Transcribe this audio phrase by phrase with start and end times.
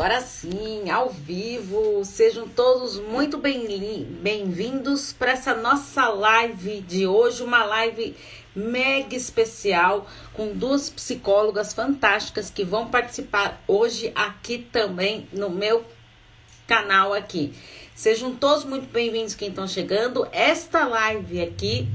[0.00, 7.62] Agora sim, ao vivo, sejam todos muito bem-vindos para essa nossa live de hoje, uma
[7.64, 8.16] live
[8.56, 15.84] mega especial com duas psicólogas fantásticas que vão participar hoje aqui também no meu
[16.66, 17.52] canal aqui.
[17.94, 20.26] Sejam todos muito bem-vindos quem estão chegando.
[20.32, 21.86] Esta live aqui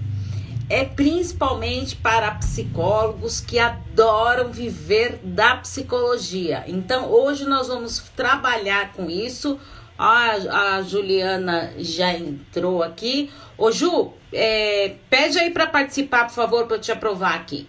[0.70, 6.64] é principalmente para psicólogos que adoram viver da psicologia.
[6.68, 9.60] Então, hoje nós vamos trabalhar com isso.
[9.98, 13.32] A, a Juliana já entrou aqui.
[13.58, 17.68] Ô, Ju, é, pede aí para participar, por favor, para eu te aprovar aqui.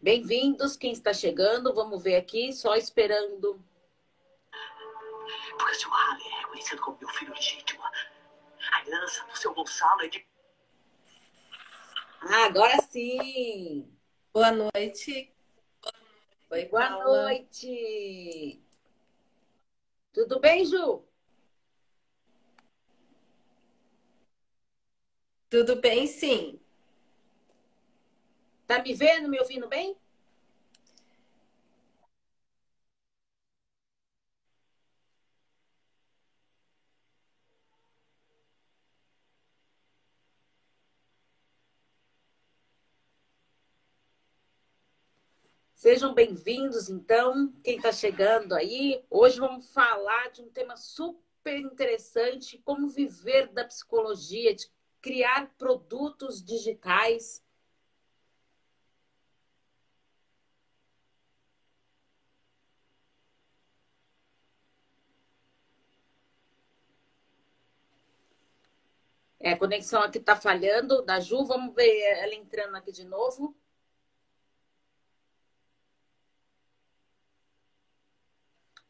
[0.00, 3.58] Bem-vindos, quem está chegando, vamos ver aqui, só esperando
[5.58, 7.82] porque seu Harley é reconhecido como meu filho legítimo.
[8.72, 10.26] A herança do seu Gonçalo é de.
[12.22, 13.92] Ah, agora sim!
[14.32, 15.32] Boa noite.
[16.50, 17.22] Oi, Boa Paula.
[17.24, 18.62] noite!
[20.12, 21.04] Tudo bem, Ju?
[25.50, 26.60] Tudo bem, sim.
[28.66, 29.96] Tá me vendo, me ouvindo bem?
[45.78, 49.00] Sejam bem-vindos, então, quem está chegando aí.
[49.08, 54.68] Hoje vamos falar de um tema super interessante: como viver da psicologia, de
[55.00, 57.40] criar produtos digitais.
[69.38, 71.44] É, a conexão aqui está falhando da Ju.
[71.44, 73.56] Vamos ver ela entrando aqui de novo.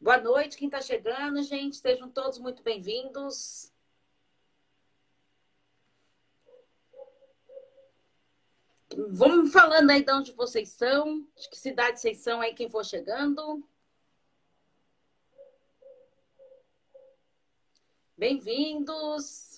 [0.09, 1.77] Boa noite, quem está chegando, gente.
[1.77, 3.71] Sejam todos muito bem-vindos.
[9.09, 12.83] Vamos falando aí de onde vocês são, de que cidade vocês são aí, quem for
[12.83, 13.63] chegando.
[18.17, 19.48] Bem-vindos.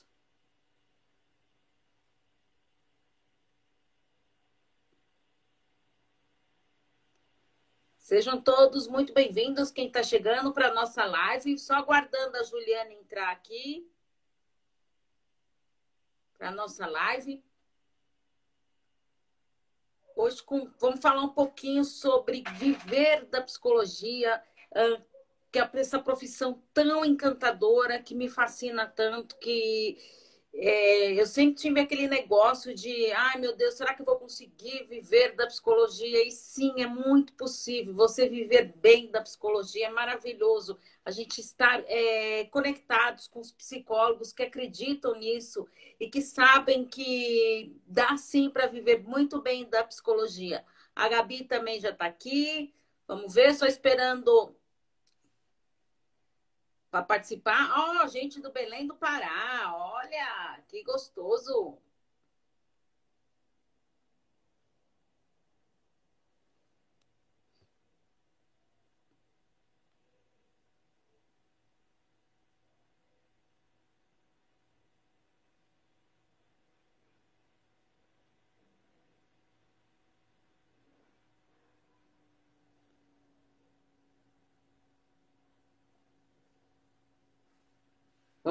[8.12, 9.72] Sejam todos muito bem-vindos.
[9.72, 13.90] Quem está chegando para a nossa live, só aguardando a Juliana entrar aqui
[16.38, 17.42] para a nossa live.
[20.14, 24.44] Hoje com, vamos falar um pouquinho sobre viver da psicologia,
[25.50, 29.98] que é essa profissão tão encantadora, que me fascina tanto, que
[30.54, 34.86] é, eu sempre tive aquele negócio de, ai meu Deus, será que eu vou conseguir
[34.88, 36.28] viver da psicologia?
[36.28, 37.94] E sim, é muito possível.
[37.96, 40.78] Você viver bem da psicologia é maravilhoso.
[41.06, 45.66] A gente estar é, conectados com os psicólogos que acreditam nisso
[46.00, 50.66] e que sabem que dá sim para viver muito bem da psicologia.
[50.94, 52.74] A Gabi também já está aqui.
[53.08, 54.56] Vamos ver, só esperando
[56.92, 57.72] para participar.
[57.76, 61.78] Ó, oh, gente do Belém do Pará, olha, que gostoso.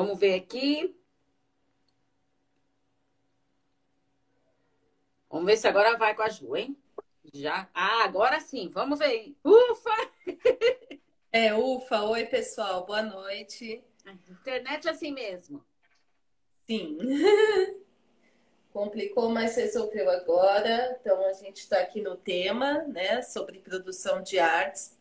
[0.01, 0.97] Vamos ver aqui.
[5.29, 6.75] Vamos ver se agora vai com a Ju, hein?
[7.35, 7.69] Já.
[7.75, 8.71] Ah, agora sim.
[8.71, 9.37] Vamos ver.
[9.45, 9.91] Ufa!
[11.33, 12.03] É, ufa.
[12.05, 12.85] Oi, pessoal.
[12.87, 13.85] Boa noite.
[14.29, 15.65] Internet é assim mesmo.
[16.67, 16.99] Sim.
[18.73, 20.99] Complicou, mas resolveu agora.
[20.99, 24.99] Então, a gente está aqui no tema, né, sobre produção de artes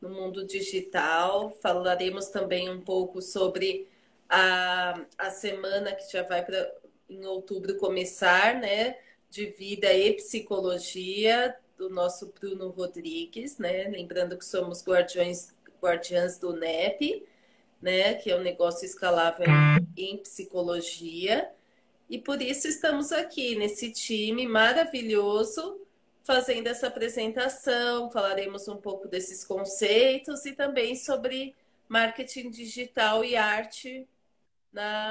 [0.00, 1.50] no mundo digital.
[1.50, 3.86] Falaremos também um pouco sobre
[4.28, 6.72] a, a semana que já vai para
[7.08, 8.96] em outubro começar, né?
[9.30, 13.84] De vida e psicologia do nosso Bruno Rodrigues, né?
[13.88, 17.24] Lembrando que somos guardiões, guardiãs do NEP,
[17.80, 18.14] né?
[18.14, 19.46] Que é um negócio escalável
[19.96, 21.50] em psicologia.
[22.08, 25.80] E por isso estamos aqui nesse time maravilhoso
[26.22, 28.10] fazendo essa apresentação.
[28.10, 31.54] Falaremos um pouco desses conceitos e também sobre
[31.88, 34.08] marketing digital e arte
[34.76, 35.10] na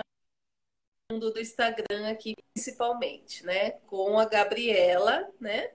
[1.12, 3.72] mundo do Instagram aqui, principalmente, né?
[3.88, 5.72] Com a Gabriela, né?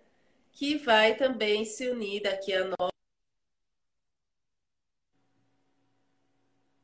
[0.52, 2.90] Que vai também se unir daqui a nós.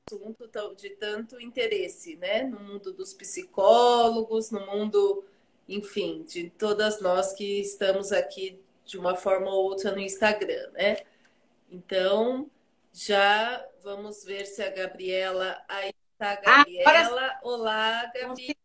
[0.08, 2.44] assunto de tanto interesse, né?
[2.44, 5.24] No mundo dos psicólogos, no mundo,
[5.68, 10.98] enfim, de todas nós que estamos aqui de uma forma ou outra no Instagram, né?
[11.68, 12.48] Então,
[12.92, 17.26] já vamos ver se a Gabriela aí está, ah, Gabriela.
[17.26, 18.56] Ah, Olá, Gabi.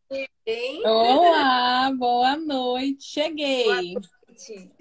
[0.45, 0.85] Bem?
[0.85, 3.03] Olá, boa noite.
[3.03, 3.65] Cheguei.
[3.65, 4.71] Boa noite.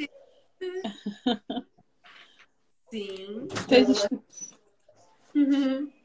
[2.90, 3.48] Sim.
[5.34, 5.92] Uhum.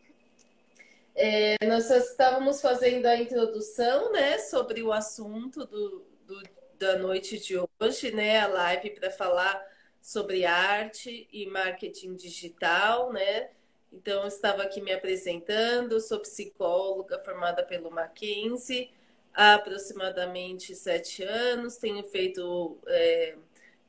[1.17, 6.44] É, nós estávamos fazendo a introdução, né, sobre o assunto do, do
[6.77, 9.65] da noite de hoje, né, a live para falar
[10.01, 13.50] sobre arte e marketing digital, né?
[13.95, 18.92] Então, eu estava aqui me apresentando, sou psicóloga formada pelo Mackenzie
[19.33, 23.36] há aproximadamente sete anos, tenho feito é,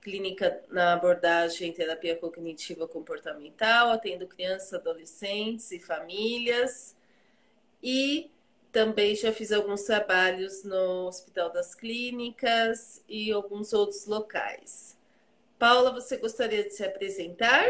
[0.01, 6.95] clínica na abordagem terapia cognitiva comportamental, atendo crianças, adolescentes e famílias.
[7.83, 8.31] E
[8.71, 14.97] também já fiz alguns trabalhos no Hospital das Clínicas e alguns outros locais.
[15.59, 17.67] Paula, você gostaria de se apresentar?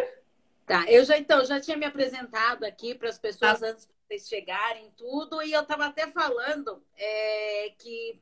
[0.67, 3.69] Tá, eu já então já tinha me apresentado aqui para as pessoas ah.
[3.69, 8.21] antes de vocês chegarem tudo e eu estava até falando é, que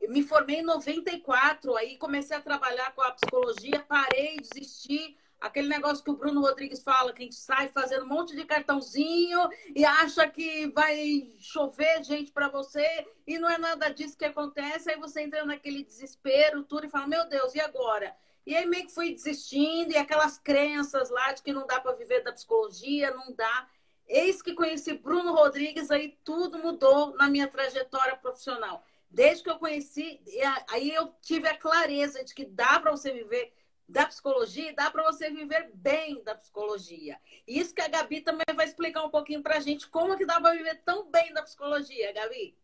[0.00, 5.68] eu me formei em 94, aí comecei a trabalhar com a psicologia, parei, desisti, Aquele
[5.68, 9.48] negócio que o Bruno Rodrigues fala, que a gente sai fazendo um monte de cartãozinho
[9.74, 12.86] e acha que vai chover gente para você
[13.26, 14.90] e não é nada disso que acontece.
[14.90, 18.14] Aí você entra naquele desespero, tudo, e fala: Meu Deus, e agora?
[18.46, 21.92] E aí meio que fui desistindo, e aquelas crenças lá de que não dá para
[21.92, 23.68] viver da psicologia, não dá.
[24.08, 28.84] Eis que conheci Bruno Rodrigues, aí tudo mudou na minha trajetória profissional.
[29.08, 30.20] Desde que eu conheci,
[30.68, 33.52] aí eu tive a clareza de que dá para você viver
[33.88, 37.20] da psicologia, dá para você viver bem da psicologia.
[37.46, 40.40] Isso que a Gabi também vai explicar um pouquinho para a gente como que dá
[40.40, 42.56] para viver tão bem da psicologia, Gabi.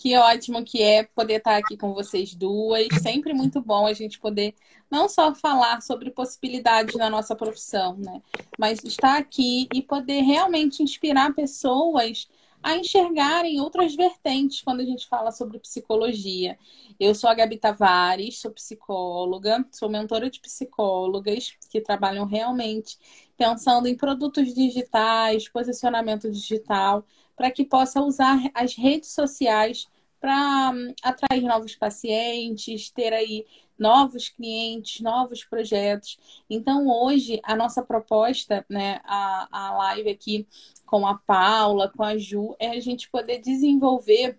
[0.00, 2.88] Que ótimo que é poder estar aqui com vocês duas.
[3.02, 4.54] Sempre muito bom a gente poder
[4.90, 8.22] não só falar sobre possibilidades na nossa profissão, né?
[8.58, 12.30] Mas estar aqui e poder realmente inspirar pessoas
[12.62, 16.58] a enxergarem outras vertentes quando a gente fala sobre psicologia.
[16.98, 22.98] Eu sou a Gabi Tavares, sou psicóloga, sou mentora de psicólogas que trabalham realmente
[23.36, 27.04] pensando em produtos digitais, posicionamento digital,
[27.40, 29.88] para que possa usar as redes sociais
[30.20, 33.46] para hum, atrair novos pacientes, ter aí
[33.78, 36.18] novos clientes, novos projetos.
[36.50, 40.46] Então, hoje, a nossa proposta, né, a, a live aqui
[40.84, 44.38] com a Paula, com a Ju, é a gente poder desenvolver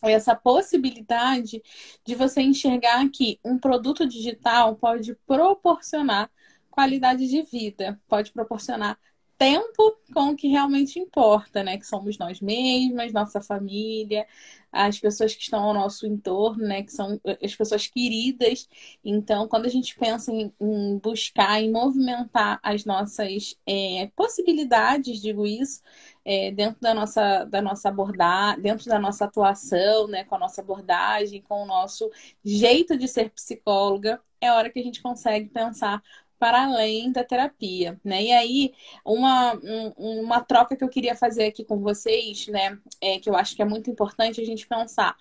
[0.00, 1.60] essa possibilidade
[2.04, 6.30] de você enxergar que um produto digital pode proporcionar
[6.70, 8.96] qualidade de vida, pode proporcionar
[9.38, 11.78] tempo com o que realmente importa, né?
[11.78, 14.26] Que somos nós mesmas, nossa família,
[14.72, 16.82] as pessoas que estão ao nosso entorno, né?
[16.82, 18.68] Que são as pessoas queridas.
[19.04, 25.46] Então, quando a gente pensa em, em buscar, em movimentar as nossas é, possibilidades, digo
[25.46, 25.82] isso,
[26.24, 30.24] é, dentro da nossa, da nossa abordagem, dentro da nossa atuação, né?
[30.24, 32.10] Com a nossa abordagem, com o nosso
[32.44, 36.02] jeito de ser psicóloga, é hora que a gente consegue pensar
[36.38, 38.22] para além da terapia, né?
[38.22, 38.74] E aí,
[39.04, 42.78] uma, um, uma troca que eu queria fazer aqui com vocês, né?
[43.00, 45.16] É, que eu acho que é muito importante a gente pensar.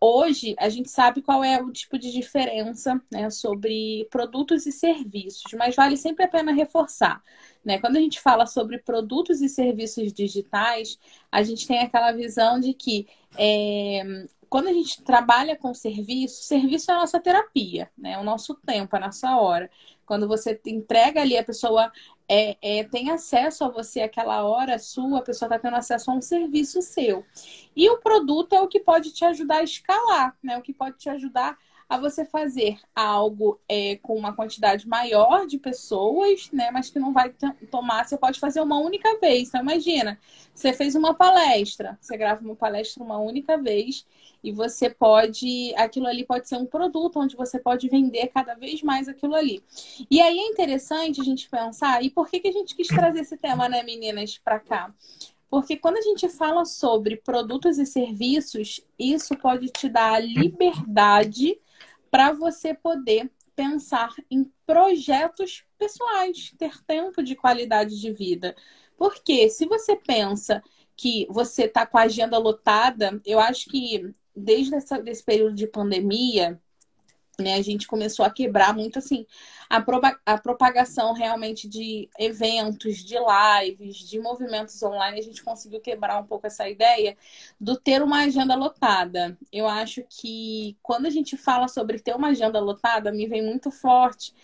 [0.00, 5.52] Hoje, a gente sabe qual é o tipo de diferença né, sobre produtos e serviços,
[5.54, 7.20] mas vale sempre a pena reforçar.
[7.64, 7.80] Né?
[7.80, 10.98] Quando a gente fala sobre produtos e serviços digitais,
[11.32, 16.90] a gente tem aquela visão de que é, quando a gente trabalha com serviço, serviço
[16.90, 18.18] é a nossa terapia, né?
[18.18, 19.70] o nosso tempo, a nossa hora.
[20.06, 21.92] Quando você entrega ali, a pessoa
[22.28, 26.14] é, é, tem acesso a você aquela hora sua, a pessoa está tendo acesso a
[26.14, 27.24] um serviço seu.
[27.76, 30.56] E o produto é o que pode te ajudar a escalar, né?
[30.56, 35.58] O que pode te ajudar a você fazer algo é, com uma quantidade maior de
[35.58, 36.70] pessoas, né?
[36.70, 37.32] Mas que não vai
[37.70, 39.48] tomar, você pode fazer uma única vez.
[39.48, 40.18] Então, imagina,
[40.54, 44.06] você fez uma palestra, você grava uma palestra uma única vez
[44.44, 48.82] e você pode, aquilo ali pode ser um produto onde você pode vender cada vez
[48.82, 49.62] mais aquilo ali.
[50.10, 53.20] E aí é interessante a gente pensar, e por que, que a gente quis trazer
[53.20, 54.94] esse tema, né, meninas, para cá?
[55.50, 61.58] Porque quando a gente fala sobre produtos e serviços, isso pode te dar a liberdade
[62.10, 68.54] para você poder pensar em projetos pessoais, ter tempo de qualidade de vida.
[68.96, 70.62] Porque se você pensa
[70.96, 76.60] que você está com a agenda lotada, eu acho que desde esse período de pandemia,
[77.40, 79.24] né, a gente começou a quebrar muito assim
[79.70, 79.84] a,
[80.26, 86.24] a propagação realmente de eventos, de lives, de movimentos online, a gente conseguiu quebrar um
[86.26, 87.16] pouco essa ideia
[87.60, 89.38] do ter uma agenda lotada.
[89.52, 93.70] Eu acho que quando a gente fala sobre ter uma agenda lotada, me vem muito
[93.70, 94.34] forte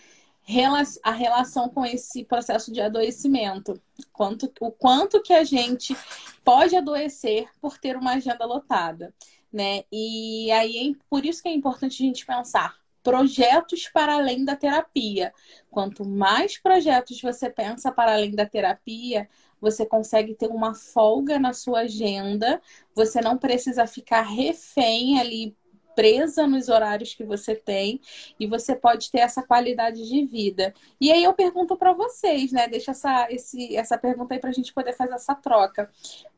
[1.03, 3.81] a relação com esse processo de adoecimento.
[4.13, 5.97] Quanto, o quanto que a gente
[6.43, 9.11] pode adoecer por ter uma agenda lotada.
[9.51, 9.83] Né?
[9.91, 14.55] E aí é por isso que é importante a gente pensar projetos para além da
[14.55, 15.31] terapia.
[15.69, 19.29] Quanto mais projetos você pensa para além da terapia,
[19.61, 22.59] você consegue ter uma folga na sua agenda,
[22.95, 25.55] você não precisa ficar refém ali
[25.95, 28.01] presa nos horários que você tem
[28.39, 30.73] e você pode ter essa qualidade de vida.
[30.99, 32.67] E aí eu pergunto para vocês, né?
[32.67, 35.89] Deixa essa, esse, essa pergunta aí para a gente poder fazer essa troca.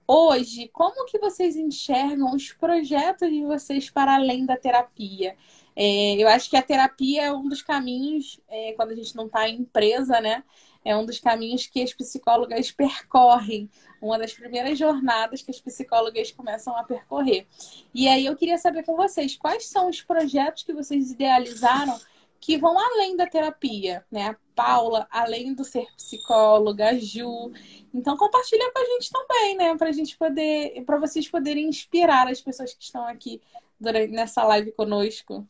[0.06, 5.36] Hoje, como que vocês enxergam os projetos de vocês para além da terapia?
[5.80, 9.28] É, eu acho que a terapia é um dos caminhos, é, quando a gente não
[9.28, 10.44] está em empresa, né?
[10.84, 13.70] É um dos caminhos que as psicólogas percorrem,
[14.02, 17.46] uma das primeiras jornadas que as psicólogas começam a percorrer.
[17.94, 22.00] E aí eu queria saber com vocês, quais são os projetos que vocês idealizaram
[22.40, 24.30] que vão além da terapia, né?
[24.30, 27.52] A Paula, além do ser psicóloga, a Ju.
[27.94, 29.78] Então compartilha com a gente também, né?
[29.78, 33.40] Para a gente poder, para vocês poderem inspirar as pessoas que estão aqui
[33.80, 35.48] durante, nessa live conosco.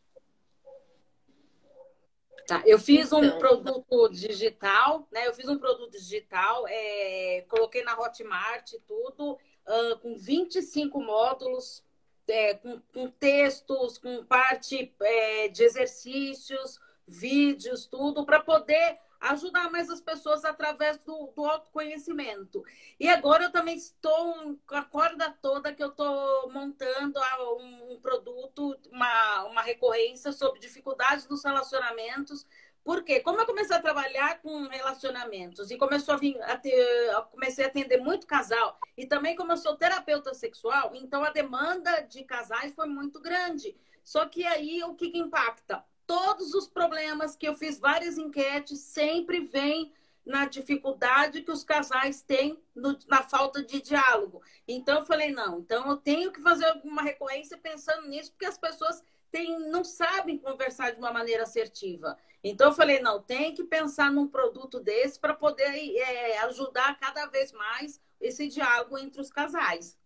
[2.47, 5.27] Tá, eu fiz um então, produto digital, né?
[5.27, 11.83] Eu fiz um produto digital, é, coloquei na Hotmart tudo, uh, com 25 módulos,
[12.25, 19.89] é, com, com, textos, com parte é, de exercícios, vídeos, tudo, para poder ajudar mais
[19.89, 22.63] as pessoas através do, do autoconhecimento.
[22.99, 27.19] E agora eu também estou com a corda toda que eu estou montando
[27.59, 32.45] um, um, produto, uma, uma recorrência sobre dificuldades nos relacionamentos.
[32.83, 37.65] Porque como eu comecei a trabalhar com relacionamentos e começou a vir a ter, comecei
[37.65, 42.23] a atender muito casal e também como eu sou terapeuta sexual, então a demanda de
[42.23, 43.75] casais foi muito grande.
[44.05, 45.83] Só que aí o que, que impacta?
[46.07, 49.93] Todos os problemas que eu fiz várias enquetes sempre vêm
[50.25, 54.41] na dificuldade que os casais têm no, na falta de diálogo.
[54.67, 58.57] Então eu falei, não, então eu tenho que fazer alguma recorrência pensando nisso, porque as
[58.57, 62.17] pessoas têm, não sabem conversar de uma maneira assertiva.
[62.43, 67.25] Então eu falei, não, tem que pensar num produto desse para poder é, ajudar cada
[67.27, 69.97] vez mais esse diálogo entre os casais.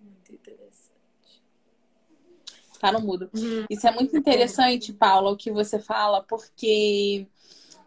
[0.00, 0.92] Muito interessante.
[2.82, 3.30] Tá no mudo.
[3.32, 3.64] Uhum.
[3.70, 7.28] Isso é muito interessante, Paula, o que você fala, porque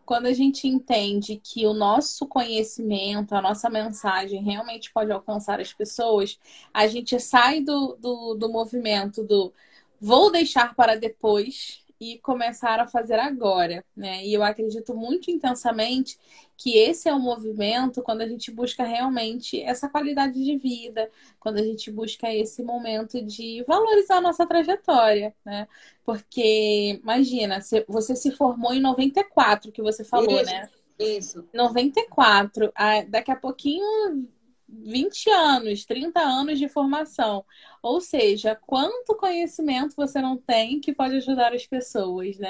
[0.06, 5.74] quando a gente entende que o nosso conhecimento, a nossa mensagem realmente pode alcançar as
[5.74, 6.40] pessoas,
[6.74, 9.52] a gente sai do, do, do movimento do
[10.00, 14.24] vou deixar para depois e começar a fazer agora, né?
[14.26, 16.20] E eu acredito muito intensamente
[16.56, 21.10] que esse é o movimento quando a gente busca realmente essa qualidade de vida,
[21.40, 25.68] quando a gente busca esse momento de valorizar a nossa trajetória, né?
[26.06, 30.70] Porque imagina, você se formou em 94, que você falou, isso, né?
[31.00, 31.50] Isso.
[31.54, 32.72] 94,
[33.10, 34.28] daqui a pouquinho
[34.68, 37.46] 20 anos, 30 anos de formação.
[37.82, 42.50] Ou seja, quanto conhecimento você não tem que pode ajudar as pessoas, né?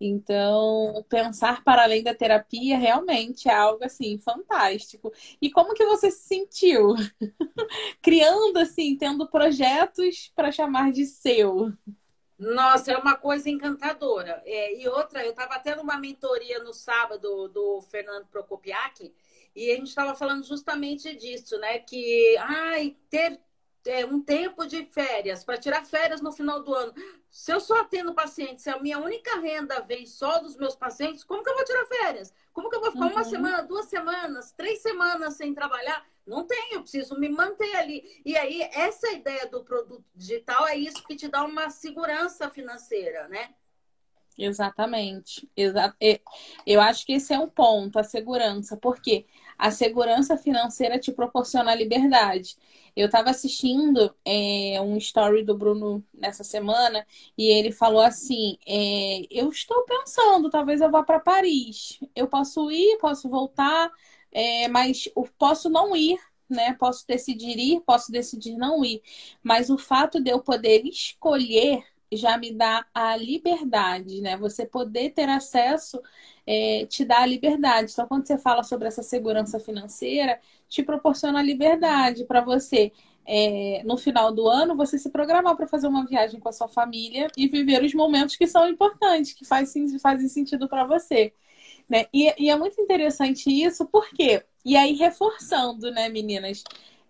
[0.00, 5.12] Então, pensar para além da terapia realmente é algo assim fantástico.
[5.42, 6.94] E como que você se sentiu
[8.00, 11.70] criando assim, tendo projetos para chamar de seu?
[12.38, 14.42] Nossa, é uma coisa encantadora.
[14.46, 19.12] É, e outra, eu estava tendo uma mentoria no sábado do Fernando Prokopiak,
[19.54, 21.78] e a gente estava falando justamente disso, né?
[21.78, 23.40] Que ai, ter
[23.86, 26.92] é, um tempo de férias, para tirar férias no final do ano.
[27.30, 31.24] Se eu só atendo pacientes, se a minha única renda vem só dos meus pacientes,
[31.24, 32.34] como que eu vou tirar férias?
[32.52, 33.12] Como que eu vou ficar uhum.
[33.12, 36.04] uma semana, duas semanas, três semanas sem trabalhar?
[36.26, 38.20] Não tenho, eu preciso me manter ali.
[38.24, 43.28] E aí, essa ideia do produto digital é isso que te dá uma segurança financeira,
[43.28, 43.54] né?
[44.38, 45.48] Exatamente.
[45.56, 45.94] Exa
[46.66, 49.26] eu acho que esse é um ponto, a segurança, porque
[49.58, 52.56] a segurança financeira te proporciona liberdade.
[52.96, 57.06] Eu estava assistindo é, um story do Bruno nessa semana
[57.36, 62.00] e ele falou assim: é, Eu estou pensando, talvez eu vá para Paris.
[62.14, 63.90] Eu posso ir, posso voltar,
[64.32, 65.08] é, mas
[65.38, 66.18] posso não ir
[66.48, 66.74] né?
[66.74, 69.00] Posso decidir ir, posso decidir não ir.
[69.40, 74.36] Mas o fato de eu poder escolher já me dá a liberdade, né?
[74.36, 76.00] Você poder ter acesso
[76.46, 77.92] é, te dá a liberdade.
[77.92, 82.92] Então, quando você fala sobre essa segurança financeira, te proporciona a liberdade para você
[83.26, 86.68] é, no final do ano, você se programar para fazer uma viagem com a sua
[86.68, 91.32] família e viver os momentos que são importantes, que faz, fazem sentido para você.
[91.88, 92.06] Né?
[92.12, 94.44] E, e, é muito interessante isso, por quê?
[94.64, 96.62] E aí, reforçando, né, meninas?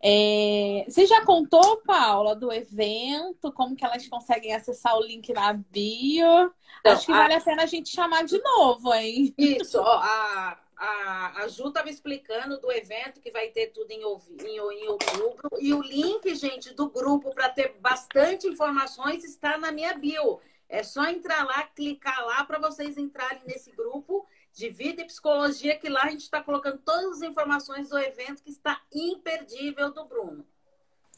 [0.02, 0.84] É...
[0.88, 6.52] Você já contou, Paula, do evento, como que elas conseguem acessar o link na bio?
[6.80, 7.16] Então, Acho que a...
[7.16, 9.34] vale a pena a gente chamar de novo, hein?
[9.36, 14.00] Isso, ó, a, a, a Ju estava explicando do evento que vai ter tudo em,
[14.00, 15.50] em, em outubro.
[15.60, 20.40] E o link, gente, do grupo para ter bastante informações está na minha bio.
[20.66, 24.26] É só entrar lá, clicar lá para vocês entrarem nesse grupo
[24.60, 28.42] de vida e psicologia, que lá a gente está colocando todas as informações do evento
[28.42, 30.46] que está imperdível do Bruno.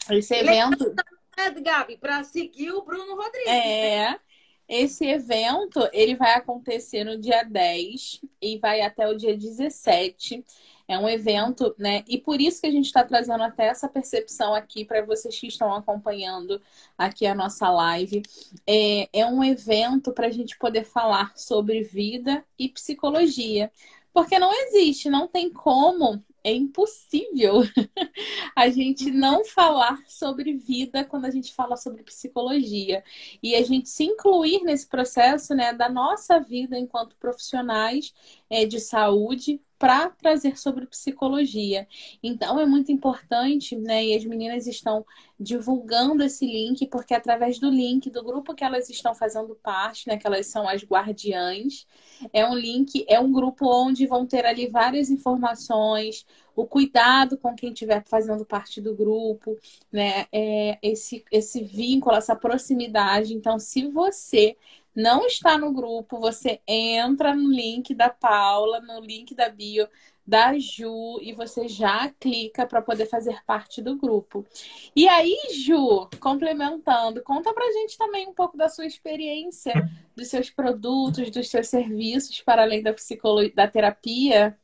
[0.08, 0.94] Esse evento.
[1.36, 3.48] É, Gabi, para seguir o Bruno Rodrigues.
[3.48, 4.10] É.
[4.10, 4.20] Né?
[4.68, 10.44] Esse evento, ele vai acontecer no dia 10 e vai até o dia 17.
[10.92, 12.04] É um evento, né?
[12.08, 15.46] E por isso que a gente está trazendo até essa percepção aqui para vocês que
[15.46, 16.60] estão acompanhando
[16.96, 18.22] aqui a nossa live.
[18.66, 23.70] É, é um evento para a gente poder falar sobre vida e psicologia.
[24.12, 27.62] Porque não existe, não tem como é impossível
[28.56, 33.04] a gente não falar sobre vida quando a gente fala sobre psicologia
[33.42, 38.12] e a gente se incluir nesse processo né, da nossa vida enquanto profissionais
[38.52, 41.88] é, de saúde para trazer sobre psicologia.
[42.22, 44.04] Então é muito importante, né?
[44.04, 45.04] E as meninas estão
[45.40, 50.16] divulgando esse link, porque através do link do grupo que elas estão fazendo parte, né?
[50.18, 51.84] Que elas são as guardiães,
[52.32, 57.54] é um link, é um grupo onde vão ter ali várias informações, o cuidado com
[57.54, 59.58] quem estiver fazendo parte do grupo,
[59.90, 60.26] né?
[60.30, 63.34] É, esse, esse vínculo, essa proximidade.
[63.34, 64.56] Então, se você
[64.94, 69.88] não está no grupo, você entra no link da Paula, no link da bio
[70.26, 74.46] da Ju e você já clica para poder fazer parte do grupo.
[74.94, 79.72] E aí, Ju, complementando, conta pra gente também um pouco da sua experiência,
[80.14, 84.56] dos seus produtos, dos seus serviços para além da psicologia, da terapia.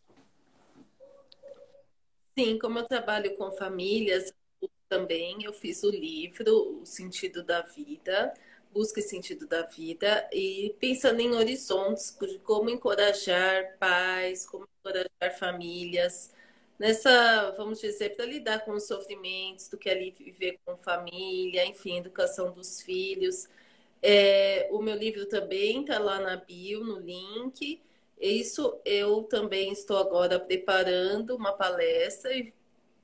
[2.38, 4.32] Sim, como eu trabalho com famílias,
[4.88, 8.32] também eu fiz o livro O Sentido da Vida
[8.72, 15.38] busca e sentido da vida e pensando em horizontes de como encorajar pais, como encorajar
[15.38, 16.33] famílias
[16.78, 21.98] nessa, vamos dizer, para lidar com os sofrimentos do que ali viver com família, enfim,
[21.98, 23.48] educação dos filhos.
[24.00, 27.81] É, o meu livro também está lá na bio, no link.
[28.20, 32.52] Isso eu também estou agora preparando uma palestra e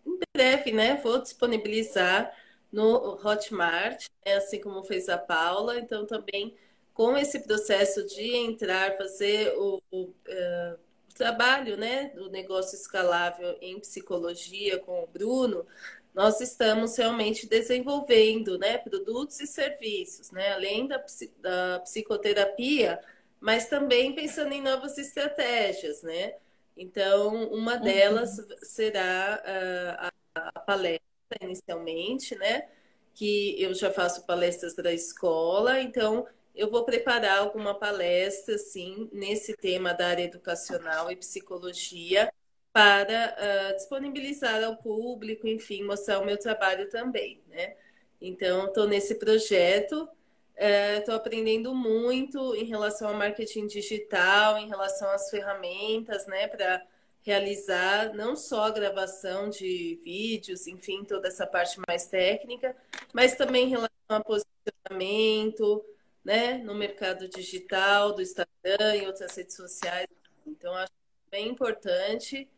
[0.06, 2.30] em breve, né, vou disponibilizar
[2.74, 5.78] no Hotmart, né, assim como fez a Paula.
[5.78, 6.56] Então, também
[6.92, 10.78] com esse processo de entrar, fazer o, o uh,
[11.14, 15.64] trabalho né, do negócio escalável em psicologia com o Bruno,
[16.12, 21.04] nós estamos realmente desenvolvendo né, produtos e serviços, né, além da,
[21.38, 23.00] da psicoterapia,
[23.40, 26.02] mas também pensando em novas estratégias.
[26.02, 26.34] Né?
[26.76, 28.46] Então, uma delas uhum.
[28.62, 32.68] será uh, a, a palestra inicialmente, né?
[33.14, 39.56] Que eu já faço palestras da escola, então eu vou preparar alguma palestra, assim, nesse
[39.56, 42.32] tema da área educacional e psicologia
[42.72, 43.36] para
[43.72, 47.76] uh, disponibilizar ao público, enfim, mostrar o meu trabalho também, né?
[48.20, 50.08] Então, estou nesse projeto,
[50.56, 56.84] estou uh, aprendendo muito em relação ao marketing digital, em relação às ferramentas, né, para
[57.24, 62.76] realizar não só a gravação de vídeos, enfim, toda essa parte mais técnica,
[63.12, 65.84] mas também em relação a posicionamento,
[66.22, 70.06] né, no mercado digital, do Instagram e outras redes sociais.
[70.46, 70.92] Então, acho
[71.30, 72.48] bem importante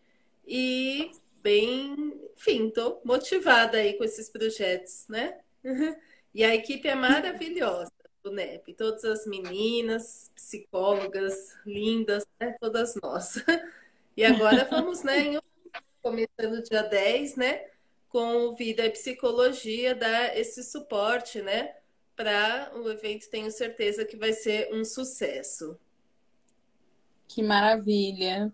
[0.46, 5.40] e bem, enfim, estou motivada aí com esses projetos, né?
[6.34, 7.90] E a equipe é maravilhosa
[8.22, 12.54] do NEP, todas as meninas, psicólogas lindas, né?
[12.60, 13.42] todas nós.
[14.16, 15.40] E agora vamos, né, em,
[16.02, 17.66] começando dia 10, né,
[18.08, 21.74] com Vida e Psicologia, dar esse suporte, né,
[22.14, 25.78] para o evento, tenho certeza que vai ser um sucesso.
[27.28, 28.50] Que maravilha.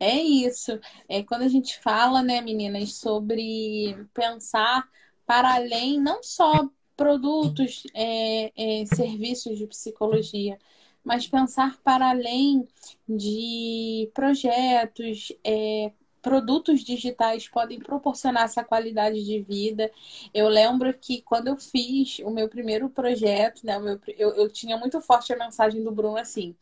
[0.00, 0.80] É isso.
[1.08, 4.88] É quando a gente fala, né, meninas, sobre pensar
[5.24, 10.58] para além, não só produtos, é, é, serviços de psicologia,
[11.04, 12.66] mas pensar para além
[13.08, 19.90] de projetos, é, produtos digitais podem proporcionar essa qualidade de vida.
[20.32, 24.76] Eu lembro que quando eu fiz o meu primeiro projeto, né, meu, eu, eu tinha
[24.78, 26.56] muito forte a mensagem do Bruno assim.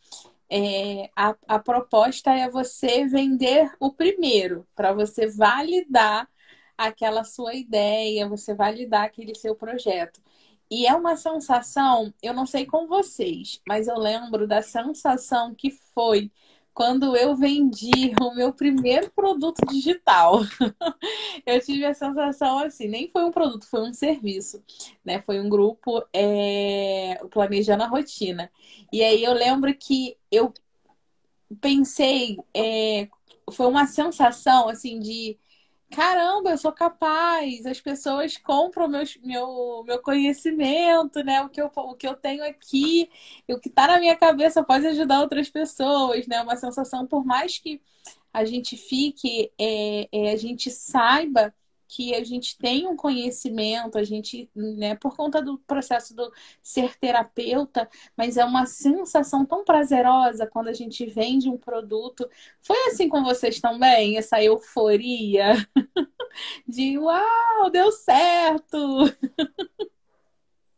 [0.51, 6.29] É, a, a proposta é você vender o primeiro, para você validar
[6.77, 10.21] aquela sua ideia, você validar aquele seu projeto.
[10.73, 15.71] E é uma sensação, eu não sei com vocês, mas eu lembro da sensação que
[15.95, 16.33] foi
[16.73, 17.91] quando eu vendi
[18.23, 20.41] o meu primeiro produto digital.
[21.45, 24.65] eu tive a sensação assim, nem foi um produto, foi um serviço,
[25.05, 25.21] né?
[25.21, 28.51] Foi um grupo é, planejando a rotina.
[28.91, 30.55] E aí eu lembro que eu
[31.61, 33.09] pensei, é,
[33.51, 35.39] foi uma sensação assim de
[35.93, 41.43] caramba, eu sou capaz, as pessoas compram meu, meu, meu conhecimento, né?
[41.43, 43.11] O que, eu, o que eu tenho aqui,
[43.49, 46.41] o que está na minha cabeça pode ajudar outras pessoas, né?
[46.43, 47.81] Uma sensação, por mais que
[48.33, 51.55] a gente fique, é, é, a gente saiba
[51.95, 56.97] que a gente tem um conhecimento, a gente, né, por conta do processo do ser
[56.97, 62.27] terapeuta, mas é uma sensação tão prazerosa quando a gente vende um produto.
[62.61, 65.53] Foi assim com vocês também, essa euforia
[66.67, 69.07] de uau, deu certo.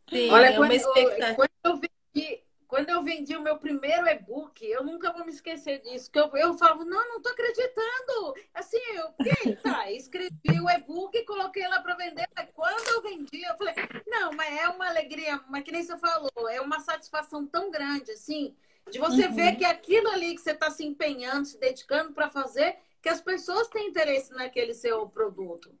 [0.09, 1.35] Sim, Olha, é uma expectativa.
[1.35, 1.79] Quando eu
[2.13, 6.11] vendi, quando eu vendi o meu primeiro e-book, eu nunca vou me esquecer disso.
[6.11, 8.35] Que eu, eu falava, não, não tô acreditando.
[8.53, 12.27] Assim, eu, tá, escrevi o e-book e coloquei lá para vender.
[12.35, 13.75] Mas quando eu vendi, eu falei,
[14.07, 18.11] não, mas é uma alegria, mas que nem você falou, é uma satisfação tão grande,
[18.11, 18.55] assim,
[18.89, 19.33] de você uhum.
[19.33, 23.21] ver que aquilo ali que você está se empenhando, se dedicando para fazer, que as
[23.21, 25.71] pessoas têm interesse naquele seu produto.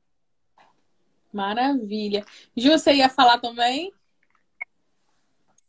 [1.33, 2.23] Maravilha.
[2.55, 3.91] Ju, você ia falar também?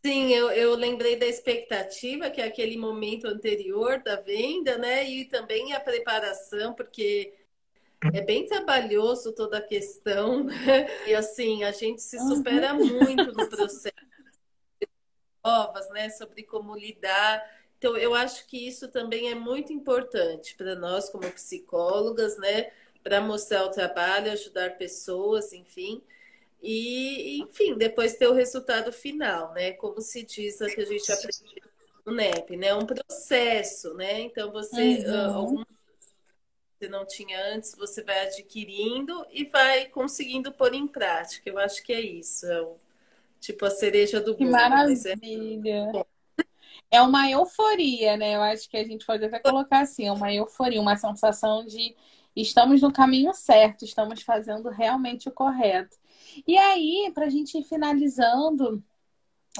[0.06, 5.04] Sim, eu, eu lembrei da expectativa, que é aquele momento anterior da venda, né?
[5.04, 7.34] E também a preparação, porque
[8.14, 10.86] é bem trabalhoso toda a questão, né?
[11.08, 12.86] E assim, a gente se supera uhum.
[12.86, 13.96] muito no processo
[15.44, 16.08] novas, né?
[16.10, 17.42] Sobre como lidar.
[17.76, 22.70] Então, eu acho que isso também é muito importante para nós, como psicólogas, né?
[23.02, 26.00] Para mostrar o trabalho, ajudar pessoas, enfim.
[26.62, 29.72] E, enfim, depois ter o resultado final, né?
[29.72, 31.62] Como se diz que a gente aprende
[32.04, 32.74] no NEP, né?
[32.74, 34.20] Um processo, né?
[34.20, 35.60] Então você uhum.
[35.60, 35.66] uh,
[36.78, 41.48] você não tinha antes, você vai adquirindo e vai conseguindo pôr em prática.
[41.48, 42.46] Eu acho que é isso.
[42.46, 42.76] É o,
[43.40, 44.36] tipo a cereja do bolo.
[44.36, 46.06] Que é maravilha.
[46.90, 46.96] É...
[46.98, 48.36] é uma euforia, né?
[48.36, 51.96] Eu acho que a gente pode até colocar assim, é uma euforia, uma sensação de
[52.36, 55.96] estamos no caminho certo, estamos fazendo realmente o correto.
[56.46, 58.82] E aí, para a gente ir finalizando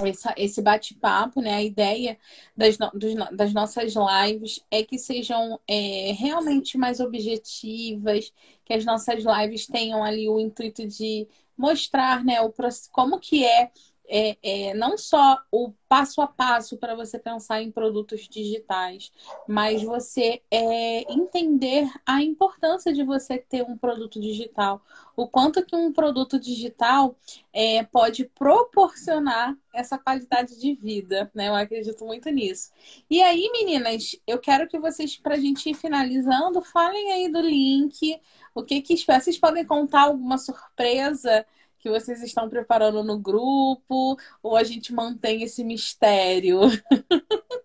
[0.05, 1.55] essa, esse bate-papo, né?
[1.55, 2.17] A ideia
[2.55, 8.31] das, dos, das nossas lives é que sejam é, realmente mais objetivas,
[8.63, 12.53] que as nossas lives tenham ali o intuito de mostrar, né, o,
[12.91, 13.71] como que é
[14.07, 19.11] é, é, não só o passo a passo para você pensar em produtos digitais,
[19.47, 24.81] mas você é, entender a importância de você ter um produto digital,
[25.15, 27.15] o quanto que um produto digital
[27.53, 31.49] é, pode proporcionar essa qualidade de vida, né?
[31.49, 32.71] Eu acredito muito nisso.
[33.09, 37.41] E aí, meninas, eu quero que vocês, para a gente ir finalizando, falem aí do
[37.41, 38.19] link,
[38.55, 41.45] o que que vocês podem contar alguma surpresa
[41.87, 46.59] que vocês estão preparando no grupo ou a gente mantém esse mistério?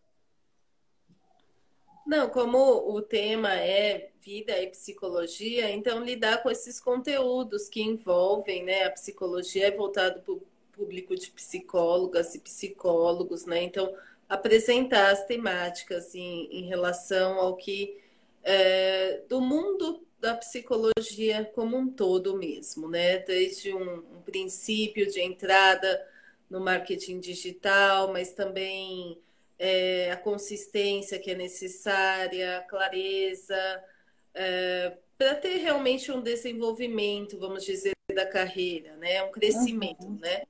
[2.07, 8.63] Não, como o tema é vida e psicologia, então lidar com esses conteúdos que envolvem,
[8.65, 8.85] né?
[8.85, 13.63] A psicologia é voltado para o público de psicólogas e psicólogos, né?
[13.63, 13.93] Então,
[14.29, 17.99] apresentar as temáticas em, em relação ao que
[18.45, 23.19] é, do mundo da psicologia como um todo mesmo, né?
[23.19, 26.01] Desde um, um princípio de entrada
[26.49, 29.19] no marketing digital, mas também
[29.59, 33.85] é, a consistência que é necessária, a clareza,
[34.33, 39.25] é, para ter realmente um desenvolvimento, vamos dizer, da carreira, né?
[39.25, 40.19] Um crescimento, uhum.
[40.21, 40.45] né?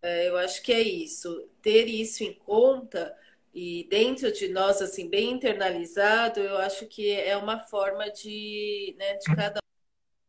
[0.00, 1.48] É, eu acho que é isso.
[1.60, 3.16] Ter isso em conta
[3.54, 9.14] e dentro de nós, assim, bem internalizado, eu acho que é uma forma de, né,
[9.14, 9.60] de cada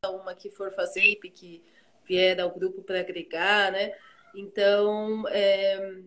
[0.08, 1.64] uma que for fazer, que
[2.08, 3.96] vier ao grupo para agregar, né?
[4.34, 6.02] Então, é,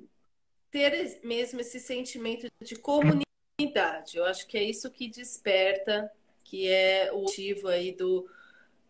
[0.71, 6.11] ter mesmo esse sentimento de comunidade, eu acho que é isso que desperta,
[6.43, 8.29] que é o motivo aí do,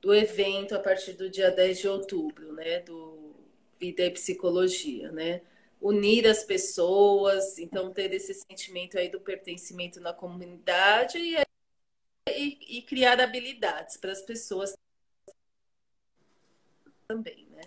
[0.01, 2.81] do evento a partir do dia 10 de outubro, né?
[2.81, 3.35] Do
[3.79, 5.43] Vida e Psicologia, né?
[5.83, 11.37] Unir as pessoas, então ter esse sentimento aí do pertencimento na comunidade e
[12.29, 14.77] e, e criar habilidades para as pessoas
[17.09, 17.63] também, né?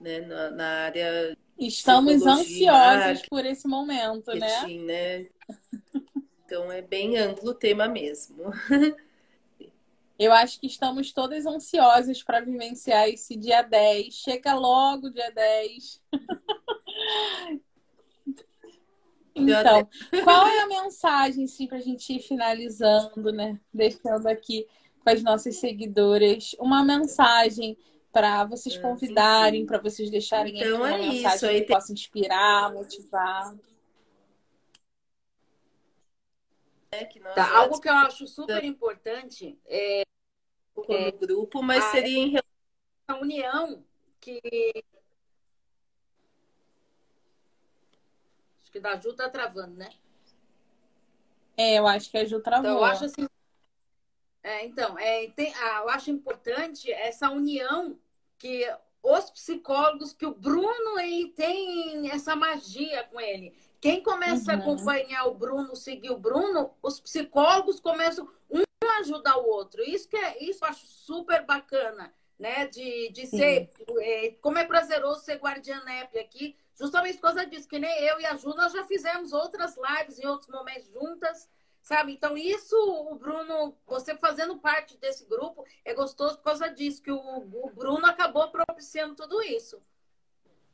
[0.00, 0.20] né?
[0.20, 1.36] Na, na área.
[1.58, 4.66] Estamos ansiosos por esse momento, né?
[4.78, 5.26] né?
[6.44, 8.44] Então é bem amplo o tema mesmo.
[10.18, 14.14] Eu acho que estamos todas ansiosas para vivenciar esse dia 10.
[14.14, 16.00] Chega logo dia 10.
[19.34, 19.88] Então,
[20.24, 23.60] qual é a mensagem sim, para a gente ir finalizando, né?
[23.72, 24.66] Deixando aqui
[25.04, 27.76] com as nossas seguidoras uma mensagem
[28.10, 31.46] para vocês ah, convidarem, para vocês deixarem então, aqui uma é mensagem isso.
[31.46, 31.76] Aí que tem...
[31.76, 33.54] possa inspirar, motivar.
[36.90, 40.02] É que tá, algo que eu acho super importante é,
[40.88, 42.38] é grupo, mas seria em
[43.06, 43.84] a união
[44.18, 44.40] que
[48.76, 49.88] que da Ju tá travando, né?
[51.56, 52.70] É, eu acho que a Ju travou.
[52.70, 53.26] Então, eu acho assim.
[54.42, 57.98] É, então, é, tem, ah, eu acho importante essa união
[58.38, 58.70] que
[59.02, 63.56] os psicólogos, que o Bruno ele tem essa magia com ele.
[63.80, 64.58] Quem começa uhum.
[64.58, 69.82] a acompanhar o Bruno, seguir o Bruno, os psicólogos começam um a ajudar o outro.
[69.82, 72.66] Isso que é, isso eu acho super bacana, né?
[72.66, 77.68] De, de ser, é, como é prazeroso ser guardiã NEP aqui, justamente por causa disso,
[77.68, 81.48] que nem eu e a Ju, nós já fizemos outras lives em outros momentos juntas,
[81.82, 82.12] sabe?
[82.12, 82.76] Então, isso,
[83.10, 87.70] o Bruno, você fazendo parte desse grupo, é gostoso por causa disso, que o, o
[87.74, 89.80] Bruno acabou propiciando tudo isso.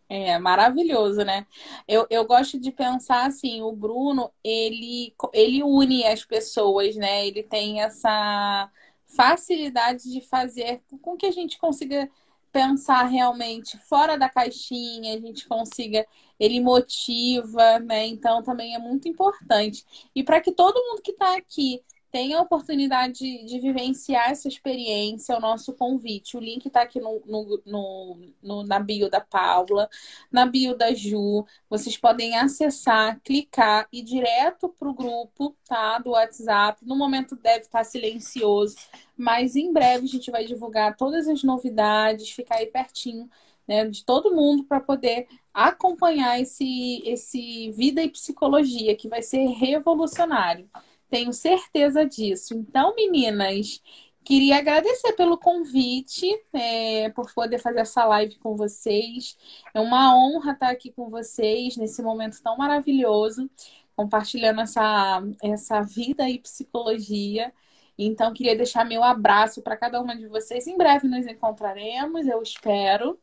[0.09, 1.47] É maravilhoso, né?
[1.89, 7.27] Eu, eu gosto de pensar assim, o Bruno, ele, ele une as pessoas, né?
[7.27, 8.71] Ele tem essa
[9.07, 12.11] facilidade de fazer com que a gente consiga
[12.53, 16.07] pensar realmente fora da caixinha, a gente consiga,
[16.39, 18.07] ele motiva, né?
[18.07, 19.85] Então também é muito importante.
[20.15, 21.83] E para que todo mundo que está aqui
[22.13, 26.37] tenha a oportunidade de, de, vivenciar essa experiência, é o nosso convite.
[26.37, 29.89] O link está aqui no, no, no, no, na bio da Paula,
[30.31, 31.47] na bio da Ju.
[31.71, 36.85] Vocês podem acessar, clicar e ir direto para o grupo tá, do WhatsApp.
[36.85, 38.77] No momento deve estar silencioso,
[39.17, 43.29] mas em breve a gente vai divulgar todas as novidades, ficar aí pertinho.
[43.67, 49.47] Né, de todo mundo para poder acompanhar esse, esse vida e psicologia que vai ser
[49.51, 50.69] revolucionário.
[51.13, 52.55] Tenho certeza disso.
[52.55, 53.83] Então, meninas,
[54.25, 59.37] queria agradecer pelo convite, é, por poder fazer essa live com vocês.
[59.75, 63.51] É uma honra estar aqui com vocês nesse momento tão maravilhoso,
[63.95, 67.53] compartilhando essa, essa vida e psicologia.
[67.99, 70.67] Então, queria deixar meu abraço para cada uma de vocês.
[70.67, 73.21] Em breve nos encontraremos, eu espero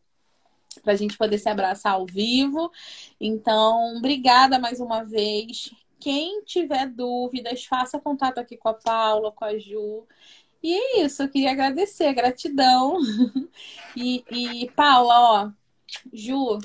[0.83, 2.71] para a gente poder se abraçar ao vivo.
[3.19, 5.71] Então, obrigada mais uma vez.
[5.99, 10.07] Quem tiver dúvidas, faça contato aqui com a Paula, com a Ju.
[10.61, 12.97] E é isso, eu queria agradecer, gratidão.
[13.95, 15.51] E, e Paula, ó,
[16.13, 16.59] Ju,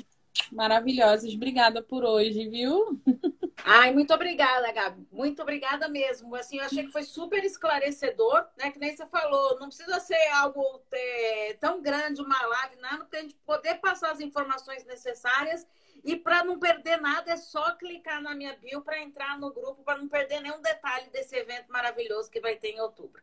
[0.51, 3.01] maravilhosas, obrigada por hoje, viu?
[3.63, 5.07] Ai, muito obrigada, Gabi.
[5.11, 6.35] Muito obrigada mesmo.
[6.35, 8.69] Assim, eu achei que foi super esclarecedor, né?
[8.69, 13.19] Que nem você falou, não precisa ser algo é, tão grande, uma live, nada, para
[13.19, 15.65] a gente poder passar as informações necessárias
[16.05, 19.83] e para não perder nada, é só clicar na minha bio para entrar no grupo,
[19.83, 23.21] para não perder nenhum detalhe desse evento maravilhoso que vai ter em outubro.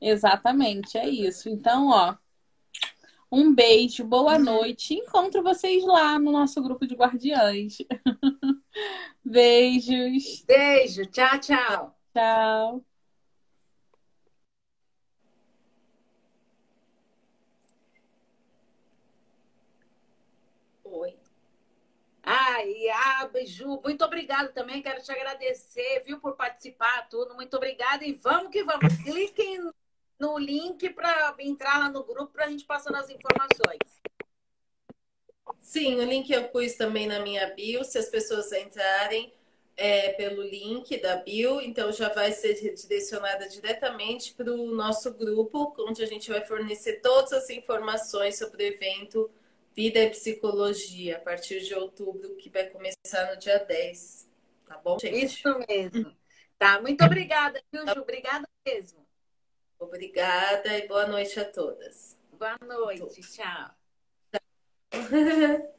[0.00, 1.48] Exatamente, é isso.
[1.48, 2.16] Então, ó,
[3.30, 4.44] um beijo, boa uhum.
[4.44, 4.94] noite.
[4.94, 7.78] Encontro vocês lá no nosso grupo de guardiães.
[9.24, 10.44] Beijos.
[10.44, 11.98] Beijo, tchau, tchau.
[12.12, 12.84] Tchau.
[22.58, 24.82] Ai, ah, Beiju, muito obrigada também.
[24.82, 27.32] Quero te agradecer, viu, por participar, tudo.
[27.36, 28.04] Muito obrigada.
[28.04, 28.96] E vamos que vamos.
[29.04, 29.70] Cliquem
[30.18, 33.78] no link para entrar lá no grupo para a gente passar as informações.
[35.60, 37.84] Sim, o link eu pus também na minha bio.
[37.84, 39.32] Se as pessoas entrarem
[39.76, 45.76] é, pelo link da bio, então já vai ser direcionada diretamente para o nosso grupo,
[45.86, 49.30] onde a gente vai fornecer todas as informações sobre o evento
[49.74, 54.28] Vida e Psicologia, a partir de outubro, que vai começar no dia 10.
[54.66, 55.24] Tá bom, gente?
[55.24, 56.16] Isso mesmo.
[56.58, 58.00] Tá, muito obrigada, Ju.
[58.00, 59.06] Obrigada mesmo.
[59.78, 62.18] Obrigada e boa noite a todas.
[62.32, 63.70] Boa noite, tchau.
[64.32, 65.68] tchau.